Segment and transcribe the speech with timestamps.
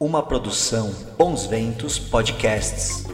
[0.00, 3.04] Uma produção Bons Ventos Podcasts.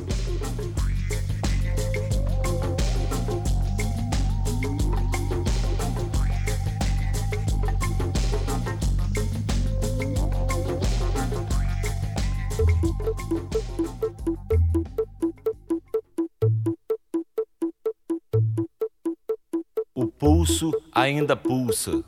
[19.94, 22.04] O pulso ainda pulsa.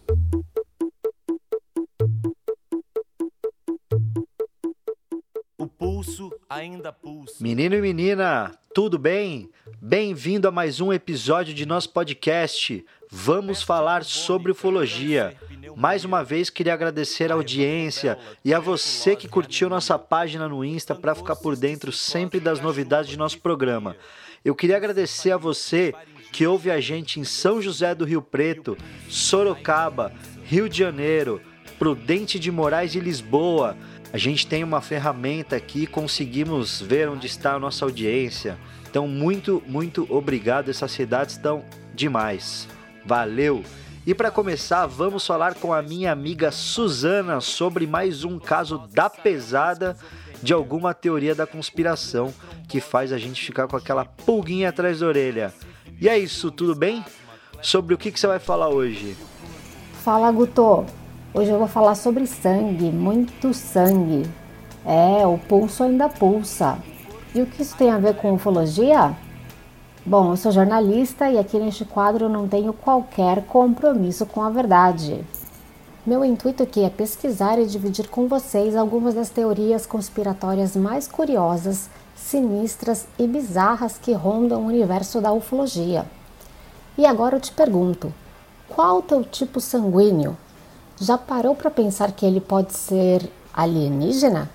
[6.57, 7.35] Ainda pulsa.
[7.41, 9.51] Menino e menina, tudo bem?
[9.81, 12.83] Bem-vindo a mais um episódio de nosso podcast.
[13.11, 15.37] Vamos falar sobre ufologia.
[15.77, 20.65] Mais uma vez queria agradecer a audiência e a você que curtiu nossa página no
[20.65, 23.95] Insta para ficar por dentro sempre das novidades de nosso programa.
[24.43, 25.93] Eu queria agradecer a você
[26.33, 28.79] que ouve a gente em São José do Rio Preto,
[29.11, 30.11] Sorocaba,
[30.45, 31.39] Rio de Janeiro,
[31.79, 33.77] Prudente de Moraes e Lisboa.
[34.17, 38.57] A gente tem uma ferramenta aqui, conseguimos ver onde está a nossa audiência.
[38.89, 40.71] Então, muito, muito obrigado.
[40.71, 41.63] Essas cidades estão
[41.95, 42.67] demais.
[43.05, 43.63] Valeu!
[44.07, 49.11] E para começar, vamos falar com a minha amiga Suzana sobre mais um caso da
[49.11, 49.99] pesada
[50.43, 52.33] de alguma teoria da conspiração
[52.67, 55.53] que faz a gente ficar com aquela pulguinha atrás da orelha.
[56.01, 57.05] E é isso, tudo bem?
[57.61, 59.15] Sobre o que, que você vai falar hoje?
[60.03, 60.87] Fala, Guto.
[61.39, 64.27] Hoje eu vou falar sobre sangue, muito sangue.
[64.87, 66.79] É, o pulso ainda pulsa.
[67.35, 69.15] E o que isso tem a ver com ufologia?
[70.07, 74.49] Bom, eu sou jornalista e aqui neste quadro eu não tenho qualquer compromisso com a
[74.49, 75.23] verdade.
[76.07, 81.91] Meu intuito aqui é pesquisar e dividir com vocês algumas das teorias conspiratórias mais curiosas,
[82.15, 86.07] sinistras e bizarras que rondam o universo da ufologia.
[86.97, 88.11] E agora eu te pergunto:
[88.71, 90.35] qual o teu tipo sanguíneo?
[90.99, 94.49] Já parou para pensar que ele pode ser alienígena?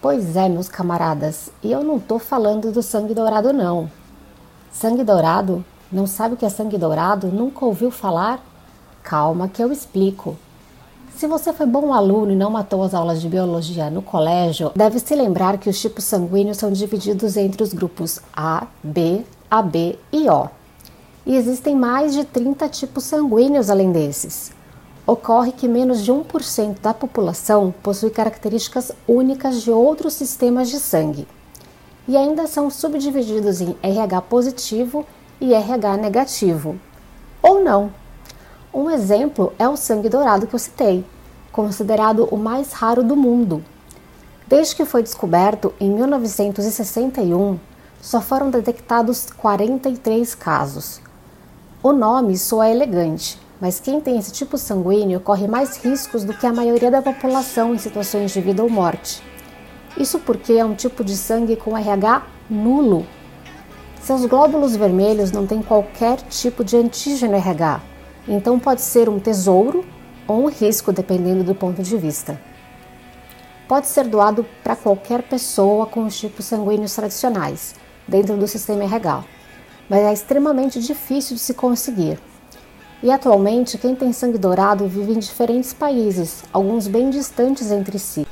[0.00, 3.90] Pois é, meus camaradas, e eu não tô falando do sangue dourado não.
[4.70, 5.64] Sangue dourado?
[5.90, 7.28] Não sabe o que é sangue dourado?
[7.28, 8.44] Nunca ouviu falar?
[9.02, 10.36] Calma que eu explico.
[11.16, 14.98] Se você foi bom aluno e não matou as aulas de biologia no colégio, deve
[14.98, 20.28] se lembrar que os tipos sanguíneos são divididos entre os grupos A, B, AB e
[20.28, 20.46] O.
[21.24, 24.52] E existem mais de 30 tipos sanguíneos além desses.
[25.06, 31.28] Ocorre que menos de 1% da população possui características únicas de outros sistemas de sangue.
[32.08, 35.04] E ainda são subdivididos em RH positivo
[35.38, 36.80] e RH negativo.
[37.42, 37.92] Ou não.
[38.72, 41.04] Um exemplo é o sangue dourado que eu citei,
[41.52, 43.62] considerado o mais raro do mundo.
[44.46, 47.58] Desde que foi descoberto em 1961,
[48.00, 51.00] só foram detectados 43 casos.
[51.82, 56.46] O nome soa elegante, mas quem tem esse tipo sanguíneo corre mais riscos do que
[56.46, 59.22] a maioria da população em situações de vida ou morte.
[59.96, 63.06] Isso porque é um tipo de sangue com RH nulo.
[64.00, 67.80] Seus glóbulos vermelhos não têm qualquer tipo de antígeno RH,
[68.28, 69.84] então pode ser um tesouro
[70.26, 72.40] ou um risco, dependendo do ponto de vista.
[73.66, 77.74] Pode ser doado para qualquer pessoa com os tipos sanguíneos tradicionais,
[78.06, 79.24] dentro do sistema RH,
[79.88, 82.18] mas é extremamente difícil de se conseguir.
[83.04, 88.26] E atualmente, quem tem sangue dourado vive em diferentes países, alguns bem distantes entre si,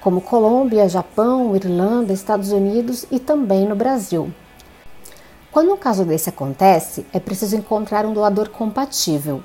[0.00, 4.32] como Colômbia, Japão, Irlanda, Estados Unidos e também no Brasil.
[5.52, 9.42] Quando um caso desse acontece, é preciso encontrar um doador compatível.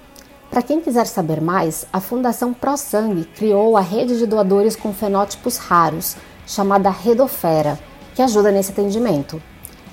[0.50, 4.94] Para quem quiser saber mais, a Fundação Pro Sangue criou a rede de doadores com
[4.94, 6.16] fenótipos raros,
[6.48, 7.78] chamada Redofera,
[8.16, 9.44] que ajuda nesse atendimento.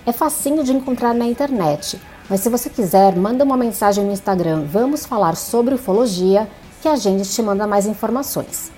[0.07, 4.65] É facinho de encontrar na internet, mas se você quiser, manda uma mensagem no Instagram
[4.67, 6.49] Vamos Falar sobre Ufologia,
[6.83, 8.73] que a gente te manda mais informações.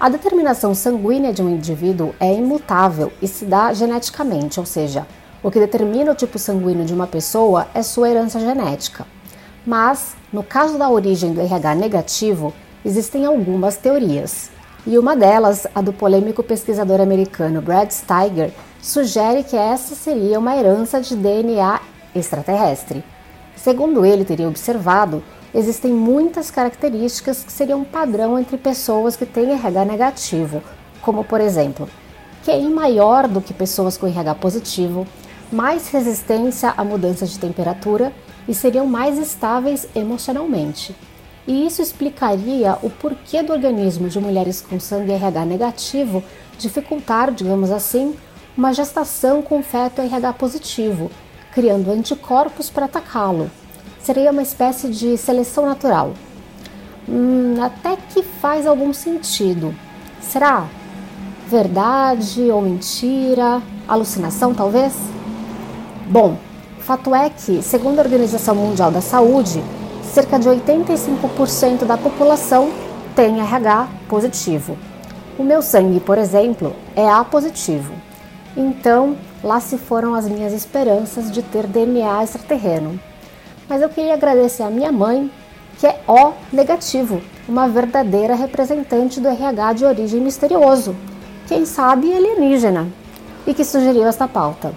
[0.00, 5.06] A determinação sanguínea de um indivíduo é imutável e se dá geneticamente, ou seja,
[5.42, 9.06] o que determina o tipo sanguíneo de uma pessoa é sua herança genética.
[9.66, 12.52] Mas, no caso da origem do RH negativo,
[12.84, 14.50] existem algumas teorias.
[14.86, 18.52] E uma delas, a do polêmico pesquisador americano Brad Steiger,
[18.82, 21.80] sugere que essa seria uma herança de DNA
[22.14, 23.04] extraterrestre.
[23.56, 25.22] Segundo ele teria observado,
[25.54, 30.62] existem muitas características que seriam padrão entre pessoas que têm RH negativo,
[31.00, 31.88] como por exemplo,
[32.44, 35.06] QI maior do que pessoas com RH positivo,
[35.50, 38.12] mais resistência à mudança de temperatura
[38.48, 40.94] e seriam mais estáveis emocionalmente.
[41.46, 46.22] E isso explicaria o porquê do organismo de mulheres com sangue RH negativo
[46.58, 48.14] dificultar, digamos assim,
[48.56, 51.10] uma gestação com feto RH positivo,
[51.54, 53.50] criando anticorpos para atacá-lo.
[54.02, 56.12] Seria uma espécie de seleção natural.
[57.08, 59.74] Hum, até que faz algum sentido.
[60.20, 60.66] Será?
[61.48, 63.62] Verdade ou mentira?
[63.86, 64.94] Alucinação, talvez?
[66.06, 66.36] Bom,
[66.80, 69.62] fato é que, segundo a Organização Mundial da Saúde,
[70.02, 72.70] cerca de 85% da população
[73.14, 74.76] tem RH positivo.
[75.38, 77.92] O meu sangue, por exemplo, é A positivo.
[78.56, 82.98] Então, lá se foram as minhas esperanças de ter DNA extraterreno.
[83.68, 85.30] Mas eu queria agradecer a minha mãe,
[85.78, 90.94] que é O negativo, uma verdadeira representante do RH de origem misterioso,
[91.48, 92.86] quem sabe alienígena,
[93.46, 94.72] e que sugeriu esta pauta.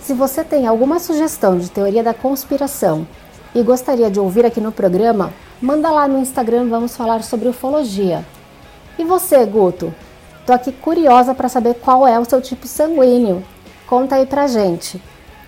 [0.00, 3.06] Se você tem alguma sugestão de teoria da conspiração
[3.54, 8.24] e gostaria de ouvir aqui no programa, manda lá no Instagram, vamos falar sobre ufologia.
[8.98, 9.94] E você, Guto?
[10.46, 13.44] Tô aqui curiosa para saber qual é o seu tipo sanguíneo.
[13.86, 15.00] Conta aí pra gente.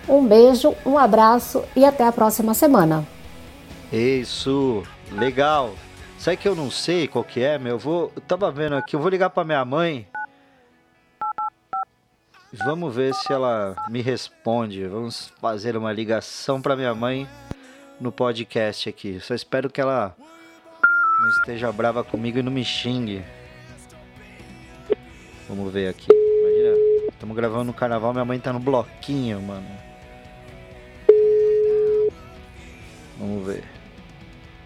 [0.07, 3.05] Um beijo, um abraço e até a próxima semana.
[3.91, 5.73] Isso, legal.
[6.17, 7.73] Sabe que eu não sei qual que é, meu?
[7.73, 10.07] Eu vou, eu tava vendo aqui, eu vou ligar para minha mãe.
[12.53, 14.87] Vamos ver se ela me responde.
[14.87, 17.27] Vamos fazer uma ligação para minha mãe
[17.99, 19.19] no podcast aqui.
[19.19, 20.15] Só espero que ela
[21.19, 23.23] não esteja brava comigo e não me xingue.
[25.55, 26.07] Vamos ver aqui.
[26.11, 29.65] Imagina, estamos gravando no carnaval, minha mãe tá no bloquinho, mano.
[33.17, 33.63] Vamos ver.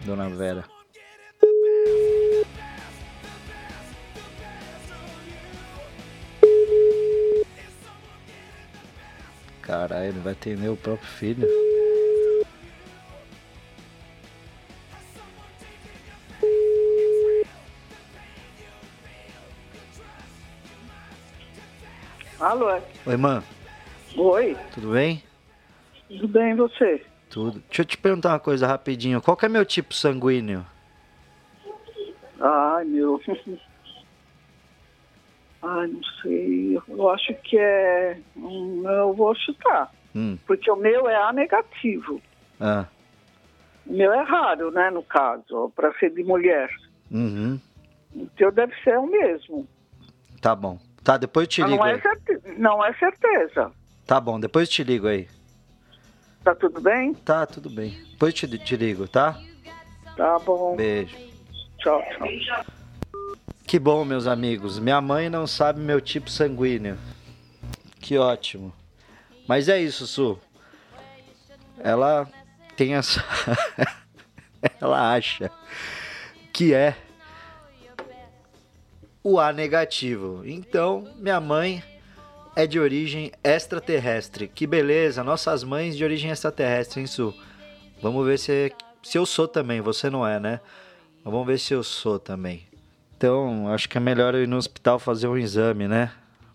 [0.03, 0.65] Dona Vera.
[9.62, 11.69] Caralho, não vai atender o próprio filho.
[22.60, 22.82] Alô?
[23.06, 23.42] Oi, mãe.
[24.18, 25.24] Oi, Tudo bem?
[26.10, 27.06] tudo bem e você?
[27.30, 27.60] Tudo.
[27.68, 29.22] Deixa eu te perguntar uma coisa rapidinho.
[29.22, 30.66] Qual que é meu tipo sanguíneo?
[32.42, 33.22] Ai, meu.
[35.64, 36.78] Ai, não sei.
[36.90, 38.20] Eu acho que é.
[38.36, 39.90] Eu vou chutar.
[40.14, 40.38] Hum.
[40.46, 42.22] Porque o meu é A negativo.
[42.60, 42.88] Ah.
[43.86, 46.70] O meu é raro, né, no caso, para ser de mulher.
[47.10, 47.58] Uhum.
[48.14, 49.66] O teu deve ser o mesmo.
[50.42, 50.78] Tá bom.
[51.04, 52.01] Tá, depois eu te Mas ligo não, é aí.
[52.01, 52.42] certe...
[52.57, 53.72] não é certeza.
[54.06, 55.28] Tá bom, depois eu te ligo aí.
[56.44, 57.13] Tá tudo bem?
[57.13, 57.92] Tá, tudo bem.
[58.12, 59.40] Depois eu te, te ligo, tá?
[60.16, 60.75] Tá bom.
[60.75, 61.16] Beijo.
[61.78, 62.66] Tchau, tchau.
[63.66, 64.80] Que bom, meus amigos.
[64.80, 66.98] Minha mãe não sabe meu tipo sanguíneo.
[68.01, 68.74] Que ótimo.
[69.48, 70.40] Mas é isso, Su.
[71.80, 72.28] Ela
[72.75, 73.24] tem essa.
[74.81, 75.51] Ela acha
[76.51, 76.96] que é
[79.24, 80.42] o A negativo.
[80.45, 81.83] Então, minha mãe
[82.56, 84.48] é de origem extraterrestre.
[84.48, 87.33] Que beleza, nossas mães de origem extraterrestre, hein, Su?
[88.01, 88.74] Vamos ver se,
[89.04, 89.81] se eu sou também.
[89.81, 90.60] Você não é, né?
[91.24, 92.63] Vamos ver se eu sou também.
[93.18, 96.12] Então, acho que é melhor eu ir no hospital fazer um exame, né?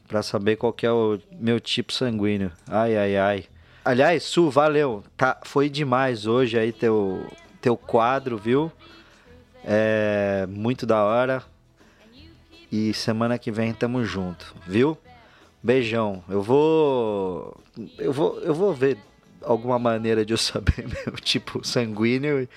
[0.08, 2.50] Pra saber qual é o meu tipo sanguíneo.
[2.68, 3.44] Ai, ai, ai.
[3.84, 5.04] Aliás, Su, valeu.
[5.16, 8.72] Tá, foi demais hoje aí teu, teu quadro, viu?
[9.62, 11.42] É muito da hora.
[12.70, 14.96] E semana que vem tamo junto, viu?
[15.62, 16.22] Beijão.
[16.28, 17.56] Eu vou
[17.98, 18.98] eu vou eu vou ver
[19.42, 22.48] alguma maneira de eu saber meu tipo sanguíneo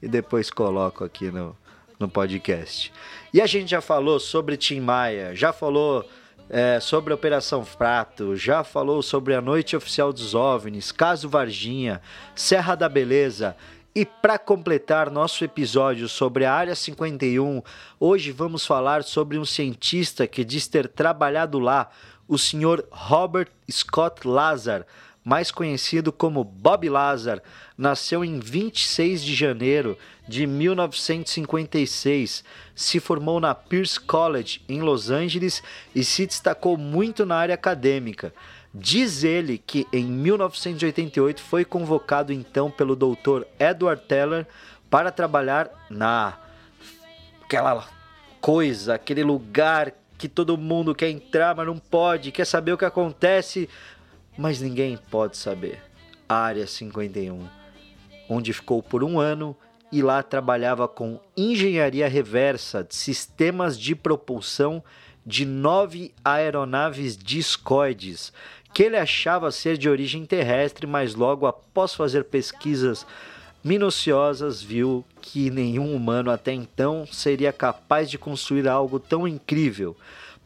[0.00, 1.56] e, depois coloco aqui no
[1.98, 2.92] no podcast.
[3.34, 6.08] E a gente já falou sobre Tim Maia, já falou
[6.48, 12.00] é, sobre Operação Prato, já falou sobre a Noite Oficial dos OVNIs, Caso Varginha,
[12.34, 13.56] Serra da Beleza.
[13.98, 17.60] E para completar nosso episódio sobre a Área 51,
[17.98, 21.90] hoje vamos falar sobre um cientista que diz ter trabalhado lá,
[22.28, 24.86] o senhor Robert Scott Lazar,
[25.24, 27.42] mais conhecido como Bob Lazar,
[27.76, 32.44] nasceu em 26 de janeiro de 1956,
[32.76, 35.60] se formou na Pierce College em Los Angeles
[35.92, 38.32] e se destacou muito na área acadêmica.
[38.72, 43.44] Diz ele que em 1988 foi convocado então pelo Dr.
[43.58, 44.46] Edward Teller
[44.90, 46.38] para trabalhar na
[47.42, 47.88] aquela
[48.40, 52.84] coisa, aquele lugar que todo mundo quer entrar, mas não pode, quer saber o que
[52.84, 53.68] acontece,
[54.36, 55.82] mas ninguém pode saber.
[56.28, 57.48] Área 51,
[58.28, 59.56] onde ficou por um ano
[59.90, 64.84] e lá trabalhava com engenharia reversa de sistemas de propulsão
[65.28, 68.32] de nove aeronaves discoides,
[68.72, 73.06] que ele achava ser de origem terrestre, mas logo após fazer pesquisas
[73.62, 79.94] minuciosas viu que nenhum humano até então seria capaz de construir algo tão incrível.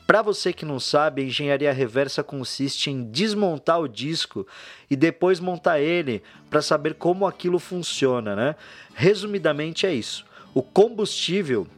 [0.04, 4.44] Para você que não sabe, a engenharia reversa consiste em desmontar o disco
[4.90, 8.56] e depois montar ele para saber como aquilo funciona, né?
[8.96, 10.26] Resumidamente é isso.
[10.52, 11.68] O combustível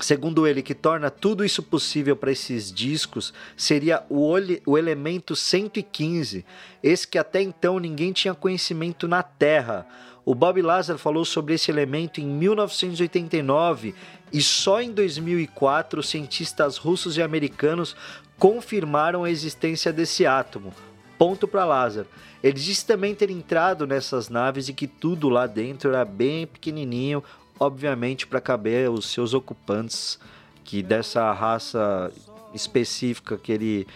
[0.00, 4.32] segundo ele, que torna tudo isso possível para esses discos seria o,
[4.66, 6.44] o elemento 115,
[6.82, 9.86] esse que até então ninguém tinha conhecimento na Terra.
[10.24, 13.94] O Bob Lazar falou sobre esse elemento em 1989
[14.32, 17.96] e só em 2004 cientistas russos e americanos
[18.38, 20.72] confirmaram a existência desse átomo.
[21.16, 22.04] Ponto para Lazar.
[22.42, 27.24] Ele disse também ter entrado nessas naves e que tudo lá dentro era bem pequenininho,
[27.58, 30.18] obviamente para caber os seus ocupantes,
[30.64, 32.12] que dessa raça
[32.54, 33.86] específica que ele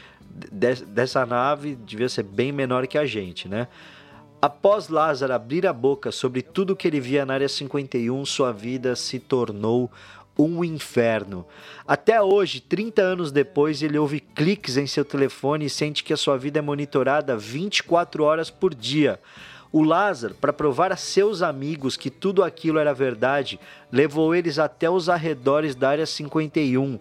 [0.50, 3.68] dessa nave devia ser bem menor que a gente, né?
[4.40, 8.96] Após Lázaro abrir a boca sobre tudo que ele via na área 51, sua vida
[8.96, 9.90] se tornou
[10.36, 11.46] um inferno.
[11.86, 16.16] Até hoje, 30 anos depois, ele ouve cliques em seu telefone e sente que a
[16.16, 19.20] sua vida é monitorada 24 horas por dia.
[19.72, 23.58] O Lázaro, para provar a seus amigos que tudo aquilo era verdade,
[23.90, 26.98] levou eles até os arredores da área 51,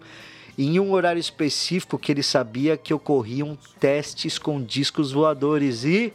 [0.56, 6.14] em um horário específico que ele sabia que ocorriam testes com discos voadores e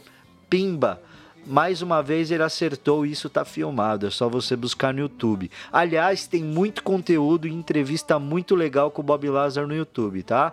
[0.50, 1.00] pimba!
[1.46, 5.50] Mais uma vez ele acertou, isso está filmado, é só você buscar no YouTube.
[5.72, 10.52] Aliás, tem muito conteúdo e entrevista muito legal com o Bob Lazar no YouTube, tá?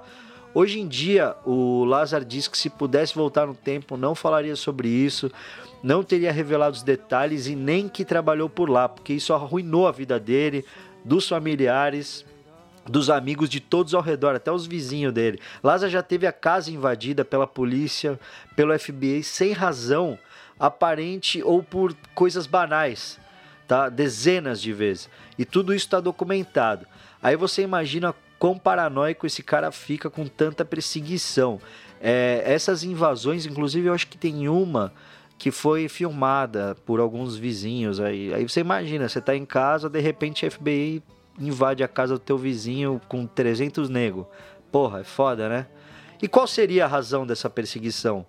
[0.54, 4.88] Hoje em dia, o Lazar diz que se pudesse voltar no tempo, não falaria sobre
[4.88, 5.30] isso,
[5.86, 9.92] não teria revelado os detalhes e nem que trabalhou por lá, porque isso arruinou a
[9.92, 10.66] vida dele,
[11.04, 12.26] dos familiares,
[12.88, 15.40] dos amigos de todos ao redor, até os vizinhos dele.
[15.64, 18.20] Lazar já teve a casa invadida pela polícia,
[18.56, 20.18] pelo FBI, sem razão
[20.60, 23.20] aparente ou por coisas banais,
[23.68, 23.88] tá?
[23.88, 25.08] Dezenas de vezes.
[25.38, 26.88] E tudo isso está documentado.
[27.22, 31.62] Aí você imagina quão paranoico esse cara fica com tanta perseguição.
[32.02, 34.92] É, essas invasões, inclusive, eu acho que tem uma
[35.38, 38.00] que foi filmada por alguns vizinhos.
[38.00, 41.04] Aí, aí você imagina, você está em casa, de repente a FBI
[41.40, 44.26] invade a casa do teu vizinho com 300 negros.
[44.72, 45.68] Porra, é foda, né?
[46.22, 48.26] E qual seria a razão dessa perseguição?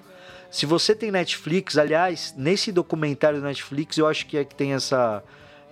[0.50, 4.72] Se você tem Netflix, aliás, nesse documentário do Netflix, eu acho que é que tem
[4.72, 5.22] essa,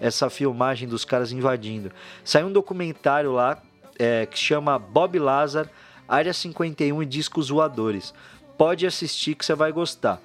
[0.01, 1.91] essa filmagem dos caras invadindo.
[2.25, 3.61] Saiu um documentário lá
[3.99, 5.69] é, que chama Bob Lazar,
[6.09, 8.13] Área 51 e Discos Voadores.
[8.59, 10.21] Pode assistir que você vai gostar.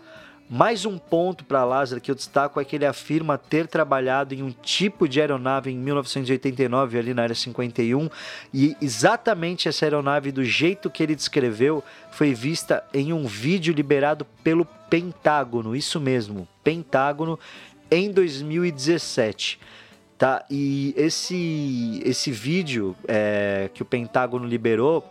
[0.52, 4.42] Mais um ponto para Lázaro que eu destaco é que ele afirma ter trabalhado em
[4.42, 8.10] um tipo de aeronave em 1989, ali na área 51,
[8.52, 14.26] e exatamente essa aeronave, do jeito que ele descreveu, foi vista em um vídeo liberado
[14.44, 17.38] pelo Pentágono, isso mesmo, Pentágono,
[17.92, 19.60] em 2017.
[20.18, 20.44] Tá?
[20.50, 25.06] E esse, esse vídeo é, que o Pentágono liberou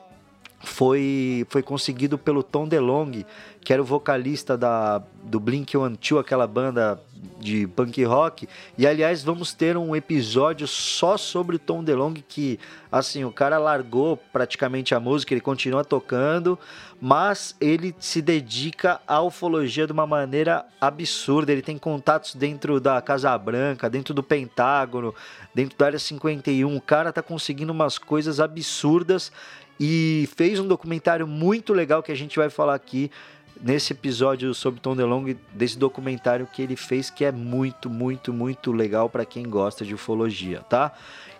[0.60, 3.24] foi, foi conseguido pelo Tom DeLonge,
[3.62, 7.00] que era o vocalista da, do Blink-182, aquela banda
[7.38, 8.48] de punk rock.
[8.76, 12.58] E aliás, vamos ter um episódio só sobre o Tom DeLonge que
[12.90, 16.58] assim, o cara largou praticamente a música, ele continua tocando,
[17.00, 21.52] mas ele se dedica à ufologia de uma maneira absurda.
[21.52, 25.14] Ele tem contatos dentro da Casa Branca, dentro do Pentágono,
[25.54, 26.74] dentro da área 51.
[26.74, 29.30] O cara tá conseguindo umas coisas absurdas
[29.78, 33.10] e fez um documentário muito legal que a gente vai falar aqui
[33.60, 38.72] nesse episódio sobre Tom DeLonge, desse documentário que ele fez que é muito, muito, muito
[38.72, 40.92] legal para quem gosta de ufologia, tá?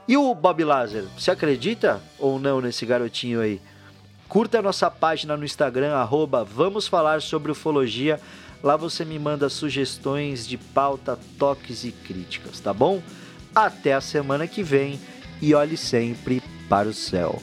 [0.07, 3.61] E o Bob Lazar, você acredita ou não nesse garotinho aí?
[4.29, 8.21] Curta a nossa página no Instagram, arroba Vamos Falar Sobre Ufologia.
[8.63, 13.03] Lá você me manda sugestões de pauta, toques e críticas, tá bom?
[13.55, 14.99] Até a semana que vem
[15.41, 17.41] e olhe sempre para o céu.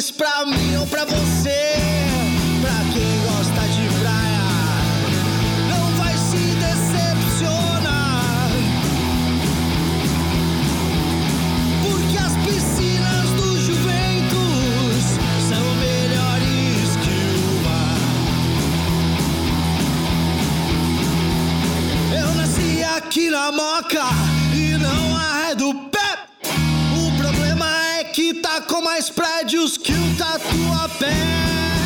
[0.00, 1.76] País pra mim ou pra você.
[2.62, 4.40] Pra quem gosta de praia,
[5.68, 8.22] não vai se decepcionar.
[11.82, 15.04] Porque as piscinas do Juventus
[15.48, 17.98] são melhores que o mar.
[22.18, 24.19] Eu nasci aqui na Moca
[29.78, 31.79] que o Tatuapé.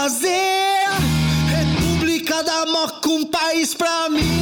[0.00, 0.88] Fazer.
[1.46, 4.39] República da Moca, um país pra mim.